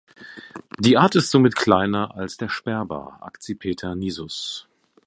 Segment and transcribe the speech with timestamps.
[0.79, 4.67] Die Art ist somit kleiner als der Sperber ("Accipiter nisus").